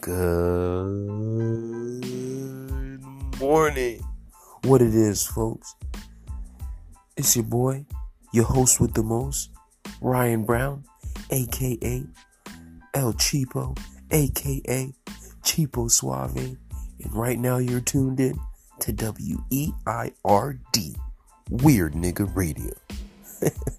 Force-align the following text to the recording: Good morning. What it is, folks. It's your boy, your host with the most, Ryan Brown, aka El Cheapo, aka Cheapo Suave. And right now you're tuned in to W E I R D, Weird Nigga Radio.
Good 0.00 1.34
morning. 3.40 4.00
What 4.62 4.82
it 4.82 4.94
is, 4.94 5.26
folks. 5.26 5.74
It's 7.16 7.34
your 7.34 7.44
boy, 7.44 7.86
your 8.32 8.44
host 8.44 8.80
with 8.80 8.94
the 8.94 9.02
most, 9.02 9.50
Ryan 10.00 10.44
Brown, 10.44 10.84
aka 11.30 12.04
El 12.94 13.12
Cheapo, 13.14 13.76
aka 14.10 14.92
Cheapo 15.42 15.90
Suave. 15.90 16.56
And 17.02 17.14
right 17.14 17.38
now 17.38 17.58
you're 17.58 17.80
tuned 17.80 18.20
in 18.20 18.38
to 18.80 18.92
W 18.92 19.38
E 19.50 19.72
I 19.86 20.12
R 20.24 20.58
D, 20.72 20.94
Weird 21.50 21.94
Nigga 21.94 22.30
Radio. 22.34 22.74